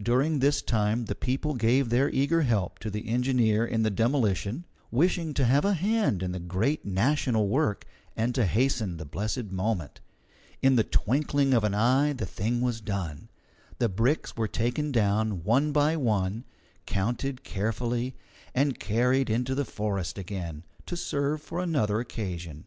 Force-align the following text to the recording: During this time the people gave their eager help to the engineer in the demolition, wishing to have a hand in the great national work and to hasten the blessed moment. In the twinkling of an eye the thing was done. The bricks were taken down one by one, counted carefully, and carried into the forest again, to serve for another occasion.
During 0.00 0.38
this 0.38 0.62
time 0.62 1.06
the 1.06 1.16
people 1.16 1.54
gave 1.54 1.88
their 1.88 2.08
eager 2.08 2.42
help 2.42 2.78
to 2.78 2.90
the 2.90 3.08
engineer 3.08 3.66
in 3.66 3.82
the 3.82 3.90
demolition, 3.90 4.66
wishing 4.92 5.34
to 5.34 5.44
have 5.46 5.64
a 5.64 5.72
hand 5.74 6.22
in 6.22 6.30
the 6.30 6.38
great 6.38 6.84
national 6.84 7.48
work 7.48 7.84
and 8.16 8.36
to 8.36 8.46
hasten 8.46 8.98
the 8.98 9.04
blessed 9.04 9.46
moment. 9.46 10.00
In 10.62 10.76
the 10.76 10.84
twinkling 10.84 11.52
of 11.52 11.64
an 11.64 11.74
eye 11.74 12.12
the 12.12 12.24
thing 12.24 12.60
was 12.60 12.80
done. 12.80 13.28
The 13.80 13.88
bricks 13.88 14.36
were 14.36 14.46
taken 14.46 14.92
down 14.92 15.42
one 15.42 15.72
by 15.72 15.96
one, 15.96 16.44
counted 16.86 17.42
carefully, 17.42 18.14
and 18.54 18.78
carried 18.78 19.28
into 19.28 19.56
the 19.56 19.64
forest 19.64 20.18
again, 20.18 20.62
to 20.86 20.96
serve 20.96 21.42
for 21.42 21.58
another 21.58 21.98
occasion. 21.98 22.66